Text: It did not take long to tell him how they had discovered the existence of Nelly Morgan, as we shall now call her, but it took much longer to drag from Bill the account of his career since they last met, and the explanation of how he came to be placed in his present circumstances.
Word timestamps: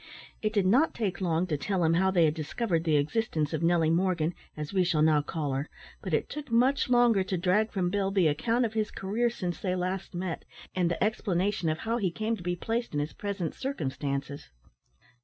It 0.41 0.51
did 0.51 0.65
not 0.65 0.95
take 0.95 1.21
long 1.21 1.45
to 1.45 1.57
tell 1.57 1.83
him 1.83 1.93
how 1.93 2.09
they 2.09 2.25
had 2.25 2.33
discovered 2.33 2.85
the 2.85 2.95
existence 2.97 3.53
of 3.53 3.61
Nelly 3.61 3.91
Morgan, 3.91 4.33
as 4.57 4.73
we 4.73 4.83
shall 4.83 5.03
now 5.03 5.21
call 5.21 5.53
her, 5.53 5.69
but 6.01 6.11
it 6.11 6.27
took 6.27 6.49
much 6.49 6.89
longer 6.89 7.23
to 7.23 7.37
drag 7.37 7.71
from 7.71 7.91
Bill 7.91 8.09
the 8.09 8.25
account 8.25 8.65
of 8.65 8.73
his 8.73 8.89
career 8.89 9.29
since 9.29 9.59
they 9.59 9.75
last 9.75 10.15
met, 10.15 10.43
and 10.73 10.89
the 10.89 11.03
explanation 11.03 11.69
of 11.69 11.77
how 11.77 11.97
he 11.97 12.09
came 12.09 12.35
to 12.35 12.41
be 12.41 12.55
placed 12.55 12.95
in 12.95 12.99
his 12.99 13.13
present 13.13 13.53
circumstances. 13.53 14.49